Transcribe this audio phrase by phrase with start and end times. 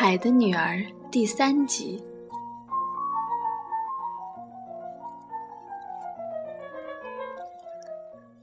[0.00, 0.76] 海的女儿》
[1.10, 2.00] 第三集。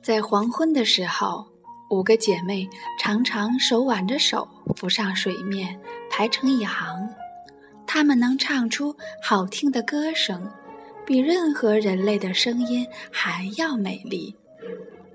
[0.01, 1.47] 在黄昏的时候，
[1.89, 2.69] 五个姐妹
[2.99, 5.79] 常常手挽着手浮上水面，
[6.11, 7.09] 排成一行。
[7.87, 8.93] 她们能唱出
[9.23, 10.51] 好听的歌声，
[11.05, 14.35] 比任何人类的声音还要美丽。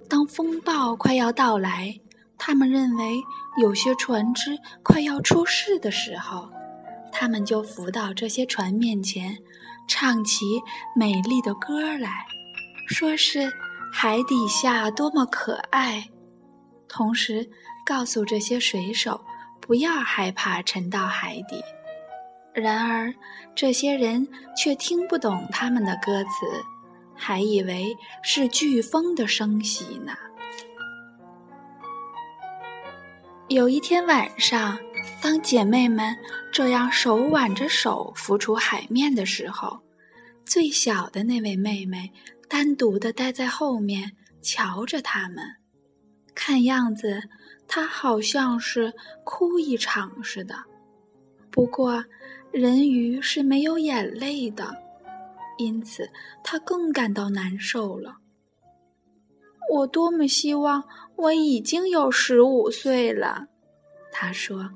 [0.09, 1.95] 当风暴快要到来，
[2.43, 3.23] 他们认为
[3.61, 6.49] 有些船只快要出事的时候，
[7.13, 9.37] 他们就浮到这些船面前，
[9.87, 10.47] 唱起
[10.97, 12.25] 美丽的歌来，
[12.89, 13.53] 说是
[13.93, 16.09] 海底下多么可爱，
[16.89, 17.47] 同时
[17.85, 19.21] 告诉这些水手
[19.61, 21.63] 不要害怕沉到海底。
[22.55, 23.15] 然而，
[23.55, 24.27] 这些人
[24.57, 26.31] 却听不懂他们的歌词。
[27.23, 30.15] 还以为是飓风的声息呢。
[33.51, 34.79] 有一天晚上，
[35.21, 36.17] 当姐妹们
[36.53, 39.77] 这样手挽着手浮出海面的时候，
[40.45, 42.09] 最小的那位妹妹
[42.49, 45.45] 单独的待在后面瞧着他们。
[46.33, 47.21] 看样子，
[47.67, 50.55] 她好像是哭一场似的。
[51.51, 52.05] 不过，
[52.53, 54.73] 人鱼是没有眼泪的。
[55.59, 56.09] 因此，
[56.45, 58.15] 她更感到难受了。
[59.73, 60.83] 我多么希望
[61.21, 63.47] 我已经有十五岁了，
[64.11, 64.71] 他说：“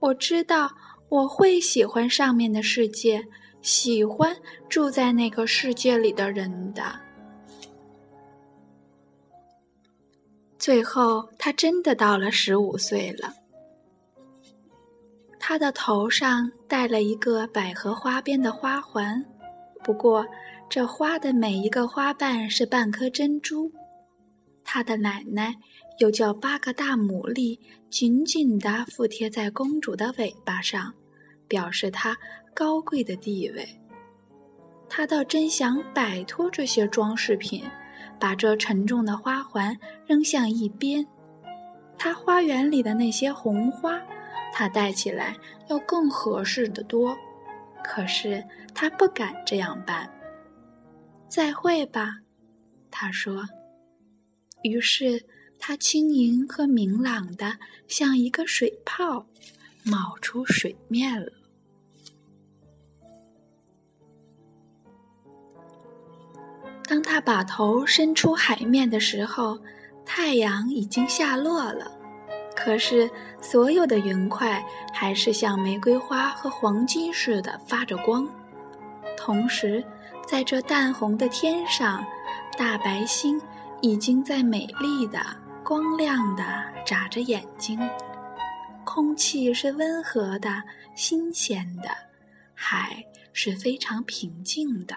[0.00, 0.68] 我知道
[1.08, 3.24] 我会喜欢上面的世界，
[3.62, 4.36] 喜欢
[4.68, 6.82] 住在那个世界里的人的。”
[10.58, 13.32] 最后，他真的到了十五岁了。
[15.38, 19.24] 他的头上戴了一个百合花边的花环。
[19.84, 20.26] 不过，
[20.68, 23.70] 这花的每一个花瓣是半颗珍珠。
[24.74, 25.54] 他的奶奶
[25.98, 27.56] 又叫八个大牡蛎，
[27.90, 30.92] 紧紧地附贴在公主的尾巴上，
[31.46, 32.16] 表示她
[32.52, 33.64] 高贵的地位。
[34.88, 37.62] 他倒真想摆脱这些装饰品，
[38.18, 41.06] 把这沉重的花环扔向一边。
[41.96, 44.02] 他花园里的那些红花，
[44.52, 45.36] 他戴起来
[45.68, 47.16] 要更合适的多。
[47.84, 50.10] 可是他不敢这样办。
[51.28, 52.16] 再会吧，
[52.90, 53.46] 他说。
[54.64, 55.22] 于是
[55.58, 59.26] 它轻盈和明朗的，像一个水泡，
[59.84, 61.30] 冒出水面了。
[66.86, 69.58] 当他把头伸出海面的时候，
[70.04, 71.90] 太阳已经下落了。
[72.56, 73.10] 可是，
[73.40, 74.64] 所有的云块
[74.94, 78.26] 还是像玫瑰花和黄金似的发着光。
[79.16, 79.84] 同时，
[80.26, 82.02] 在这淡红的天上，
[82.56, 83.40] 大白星
[83.84, 85.20] 已经在美丽的、
[85.62, 86.42] 光亮的
[86.86, 87.78] 眨着眼睛。
[88.82, 90.62] 空气是温和的、
[90.96, 91.90] 新鲜的，
[92.54, 94.96] 海是非常平静的。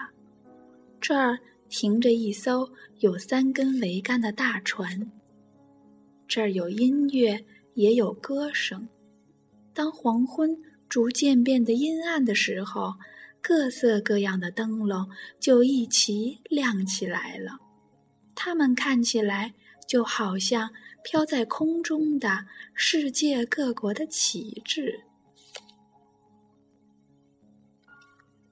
[1.01, 1.37] 这儿
[1.67, 2.65] 停着一艘
[2.99, 5.11] 有三根桅杆的大船。
[6.25, 7.43] 这儿有音乐，
[7.73, 8.87] 也有歌声。
[9.73, 12.93] 当黄昏逐渐变得阴暗的时候，
[13.41, 15.09] 各色各样的灯笼
[15.41, 17.66] 就一齐亮起来了。
[18.47, 19.53] 它们看起来
[19.85, 20.69] 就好像
[21.03, 25.01] 飘在空中的世界各国的旗帜。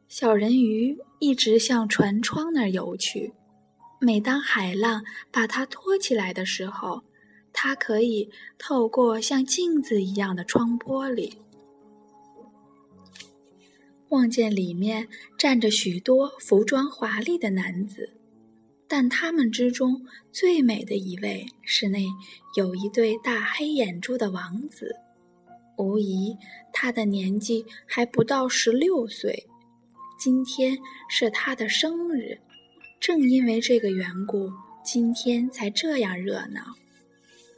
[0.09, 3.31] 小人鱼一直向船窗那儿游去。
[4.01, 5.01] 每当海浪
[5.31, 7.01] 把它托起来的时候，
[7.53, 11.37] 它可以透过像镜子一样的窗玻璃，
[14.09, 15.07] 望见里面
[15.37, 18.17] 站着许多服装华丽的男子，
[18.97, 21.99] 但他们之中最美的一位是那
[22.55, 24.95] 有一对大黑眼珠的王子。
[25.75, 26.33] 无疑，
[26.71, 29.47] 他的年纪还不到十六岁。
[30.17, 30.77] 今天
[31.09, 32.39] 是他的生日，
[32.97, 34.49] 正因为这个缘故，
[34.81, 36.61] 今天才这样热闹。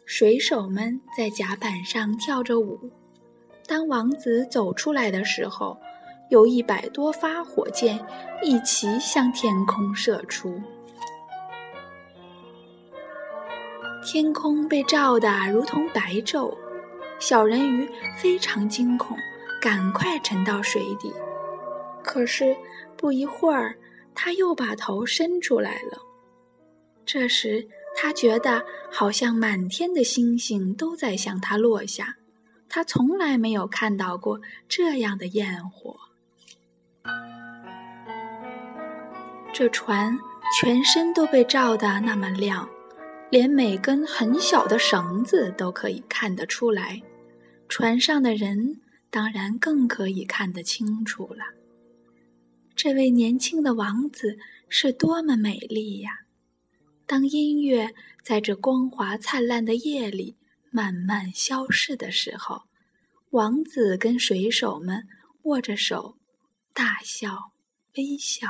[0.08, 2.80] 水手们在甲板上跳着舞。
[3.68, 5.78] 当王子走出来的时候，
[6.32, 8.04] 有一百多发火箭
[8.42, 10.60] 一齐向天空射出，
[14.10, 16.58] 天空被照得如同白昼。
[17.20, 19.18] 小人鱼非常惊恐，
[19.62, 21.12] 赶快沉到水底。
[22.06, 22.56] 可是
[22.96, 23.76] 不一会儿，
[24.16, 26.00] 他又把头伸出来了。
[27.06, 27.68] 这时，
[27.98, 32.16] 他觉得好像满天的星星都在向他落下，
[32.70, 34.40] 他从来没有看到过
[34.70, 35.94] 这样的焰火。
[39.52, 40.18] 这船
[40.58, 42.70] 全身都被照得那么亮，
[43.30, 47.02] 连每根很小的绳子都可以看得出来。
[47.68, 51.44] 船上的人当然更可以看得清楚了。
[52.76, 54.38] 这位年轻的王子
[54.70, 56.12] 是多么美丽呀！
[57.06, 57.94] 当音乐
[58.24, 60.38] 在这光华灿烂的夜里
[60.70, 62.64] 慢慢消逝的时候，
[63.32, 65.08] 王子跟水手们
[65.44, 66.18] 握着手，
[66.74, 67.52] 大笑
[67.96, 68.48] 微笑。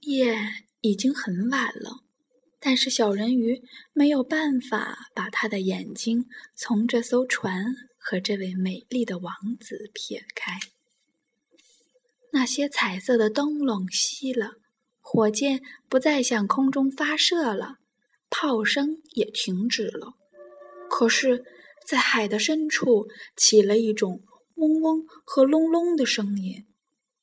[0.00, 0.36] 夜
[0.80, 2.04] 已经很晚了，
[2.60, 10.58] 但是小人鱼没有办法把他的眼睛从这艘船和这位美丽的王子撇开。
[12.32, 14.52] 那些彩色的灯笼熄了。
[15.10, 17.78] 火箭不再向空中发射了，
[18.28, 20.12] 炮声也停止了。
[20.90, 21.46] 可是，
[21.86, 24.22] 在海的深处起了一种
[24.56, 26.66] 嗡嗡和隆隆的声音。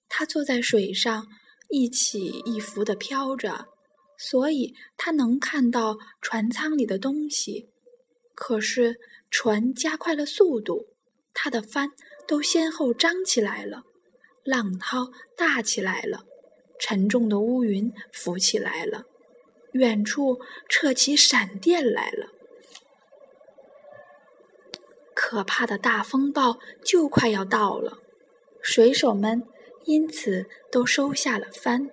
[0.10, 1.28] 他坐在水上，
[1.70, 3.68] 一起一伏地飘着，
[4.18, 7.70] 所以他能看到船舱里的东西。
[8.34, 10.88] 可是，船加快了速度，
[11.34, 11.92] 它的帆
[12.28, 13.84] 都先后张起来了，
[14.44, 16.26] 浪涛大起来了。
[16.78, 19.06] 沉重的乌云浮起来了，
[19.72, 22.28] 远处撤起闪电来了，
[25.14, 28.00] 可怕的大风暴就快要到了。
[28.62, 29.48] 水手们
[29.86, 31.90] 因此都收下了帆。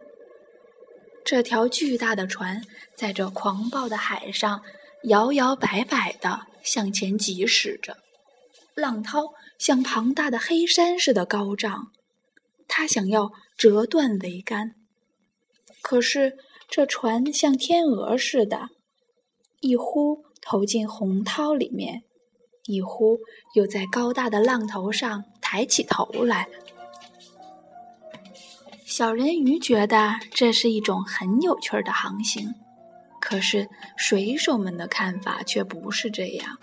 [1.25, 2.62] 这条巨大的船
[2.97, 4.62] 在这狂暴的海上
[5.05, 7.99] 摇摇摆摆地向前疾驶着，
[8.75, 11.93] 浪涛像庞大的黑山似的高涨。
[12.67, 14.75] 他想要折断桅杆，
[15.81, 18.71] 可是这船像天鹅似的，
[19.61, 22.03] 一忽投进洪涛里面，
[22.65, 23.21] 一忽
[23.55, 26.49] 又在高大的浪头上抬起头来。
[28.93, 32.55] 小人鱼觉得这是一种很有趣的航行，
[33.23, 33.67] 可是
[33.97, 36.59] 水手们的看法却不是这样。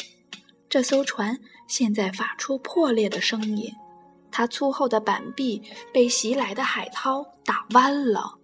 [0.69, 3.73] 这艘船现在发出破裂的声音。
[4.29, 8.35] 它粗厚的板壁被袭来的海涛打弯了，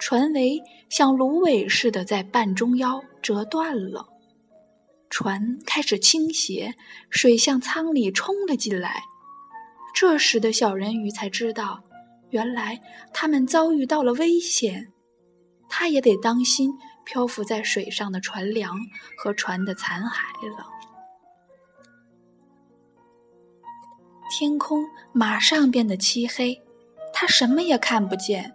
[0.00, 0.60] 船桅
[0.90, 4.04] 像芦苇似的在半中腰折断了，
[5.10, 6.74] 船开始倾斜，
[7.08, 9.04] 水向舱里冲了进来。
[9.94, 11.84] 这时的小人鱼才知道，
[12.32, 12.80] 原来
[13.12, 14.90] 他们遭遇到了危险，
[15.68, 16.72] 他也得当心
[17.04, 18.74] 漂浮在水上的船梁
[19.18, 20.66] 和船的残骸了。
[24.30, 24.82] 天空
[25.12, 26.58] 马上变得漆黑，
[27.12, 28.50] 他什么也看不见。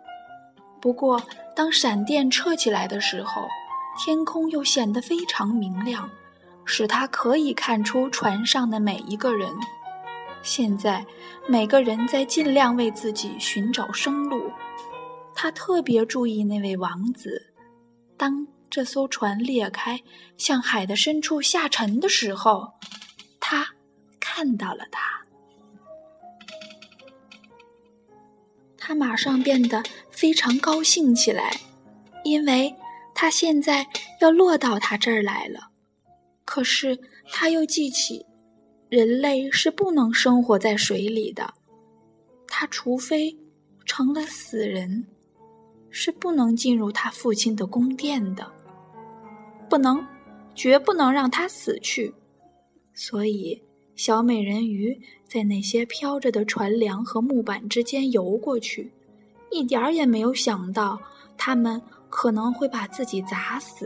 [0.82, 1.22] 不过，
[1.56, 3.48] 当闪电撤起来的时候，
[4.00, 6.10] 天空又显得非常明亮，
[6.66, 9.52] 使他可以看出船上的每一个人。
[10.48, 11.06] 现在，
[11.46, 14.50] 每个人在尽量为自己寻找生路。
[15.36, 17.54] 他特别注意那位王子。
[18.16, 20.02] 当这艘船裂开，
[20.38, 22.72] 向海的深处下沉的时候，
[23.42, 23.68] 他
[24.22, 25.22] 看到了他。
[28.78, 31.60] 他马上变得非常高兴起来，
[32.24, 32.74] 因为
[33.14, 33.86] 他现在
[34.22, 35.72] 要落到他这儿来了。
[36.46, 36.98] 可是
[37.30, 38.26] 他又记起，
[38.89, 41.54] 人类是不能生活在水里的，
[42.48, 43.36] 他除非
[43.86, 45.06] 成了死人，
[45.89, 48.51] 是不能进入他父亲的宫殿的，
[49.69, 50.06] 不能，
[50.56, 52.14] 绝不能让他死去。
[52.94, 53.62] 所以。
[53.97, 54.95] 小美人鱼
[55.28, 58.92] 在那些飘着的船梁和木板之间游过去，
[59.50, 61.02] 一点儿也没有想到
[61.35, 63.83] 他们可能会把自己砸死。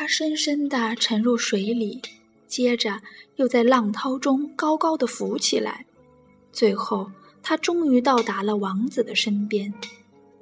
[0.00, 2.00] 他深深地沉入水里，
[2.46, 3.02] 接着
[3.36, 5.84] 又在浪涛中高高的浮起来，
[6.50, 9.70] 最后他终于到达了王子的身边。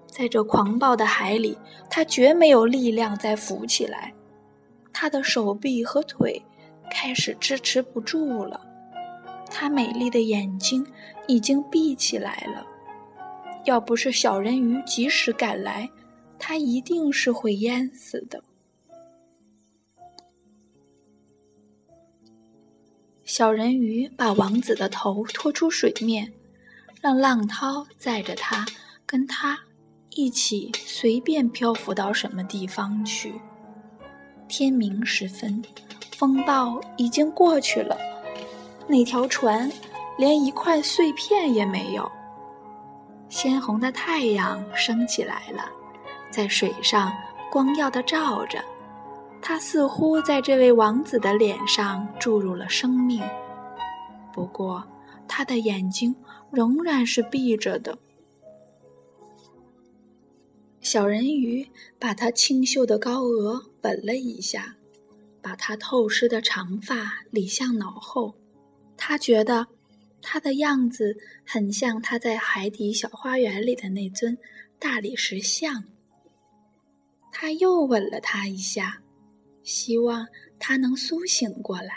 [0.06, 1.58] 在这狂暴的海里，
[1.90, 4.14] 他绝没有力量再浮起来。
[4.92, 6.40] 他的手臂和腿
[6.88, 8.60] 开始支持不住了，
[9.50, 10.86] 他美丽的眼睛
[11.26, 12.64] 已经闭起来了。
[13.64, 15.90] 要不是小人鱼及时赶来，
[16.38, 18.40] 他一定是会淹死的。
[23.28, 26.32] 小人鱼把王子的头拖出水面，
[26.98, 28.64] 让浪涛载着他，
[29.04, 29.58] 跟他
[30.12, 33.34] 一起随便漂浮到什么地方去。
[34.48, 35.62] 天明时分，
[36.16, 37.98] 风暴已经过去了，
[38.86, 39.70] 那条船
[40.16, 42.10] 连一块碎片也没有。
[43.28, 45.70] 鲜红的太阳升起来了，
[46.30, 47.12] 在水上
[47.52, 48.58] 光耀的照着，
[49.40, 53.22] 他似乎在这位王子的脸上注入了生命。
[54.32, 54.86] 不过，
[55.26, 56.14] 他的眼睛
[56.50, 57.98] 仍然是闭着的。
[60.80, 61.68] 小人鱼
[61.98, 64.76] 把他清秀的高额吻了一下，
[65.42, 68.34] 把他透湿的长发理向脑后。
[68.96, 69.66] 他觉得
[70.20, 74.36] 他的样子很像他在海底小花园里的那尊
[74.78, 75.84] 大理石像。
[77.30, 79.00] 他又吻了他一下，
[79.68, 80.26] 希望
[80.58, 81.92] 他能苏醒过来。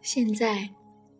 [0.00, 0.70] 现在，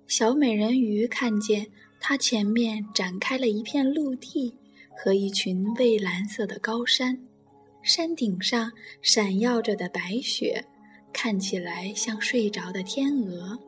[0.07, 1.67] 小美人鱼看见
[2.01, 4.57] 它前面展开了一片陆地
[4.97, 7.19] 和一群蔚蓝色的高山，
[7.83, 10.65] 山顶上闪耀着的白雪
[11.13, 13.59] 看起来像睡着的天鹅。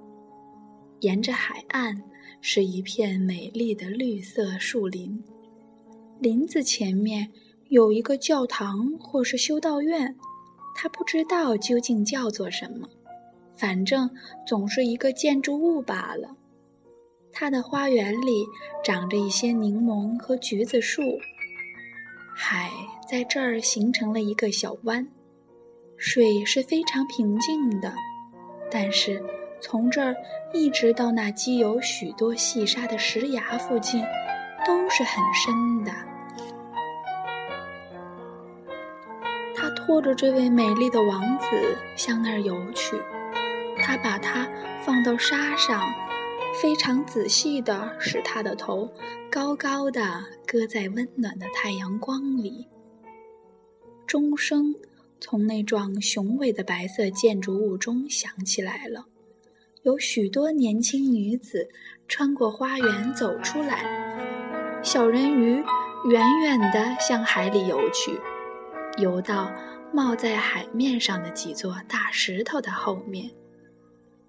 [1.00, 2.03] 沿着海岸
[2.41, 5.23] 是一片美丽的绿色树林，
[6.19, 7.31] 林子前面
[7.76, 10.16] 有一个教堂或是修道院，
[10.75, 12.88] 他不知道究竟叫做什么。
[13.54, 14.09] 反正
[14.47, 16.35] 总是一个建筑物罢了。
[17.30, 18.47] 它的花园里
[18.83, 21.02] 长着一些柠檬和橘子树，
[22.35, 22.71] 海
[23.06, 25.06] 在这儿形成了一个小湾，
[25.99, 27.92] 水是非常平静的。
[28.71, 29.23] 但是
[29.61, 30.16] 从这儿
[30.50, 34.02] 一直到那积有许多细沙的石崖附近，
[34.66, 36.15] 都是很深的。
[39.87, 41.47] 拖着这位美丽的王子
[41.95, 43.00] 向那儿游去。
[43.78, 44.49] 他把它
[44.83, 45.81] 放到沙上，
[46.61, 48.90] 非常仔细地使他的头
[49.31, 52.66] 高高的搁在温暖的太阳光里。
[54.09, 54.75] 钟声
[55.21, 59.07] 从那幢雄伟的白色建筑物中响起来了，
[59.83, 61.69] 有许多年轻女子
[62.09, 63.85] 穿过花园走出来。
[64.83, 65.62] 小人鱼
[66.09, 68.19] 远远地向海里游去，
[68.99, 69.52] 游到
[69.97, 73.31] 冒在海面上的几座大石头的后面，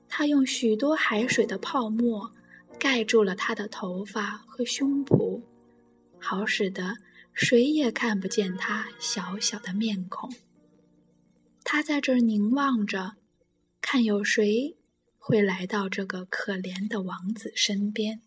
[0.08, 2.32] 他用许多海水的泡沫
[2.80, 5.42] 盖住了他的头发和胸脯，
[6.22, 6.96] 好使得
[7.34, 10.34] 谁也看不见他小小的面孔。
[11.66, 13.18] 他在这儿凝望着，
[13.82, 14.78] 看有谁
[15.20, 18.22] 会来到这个可怜的王子身边。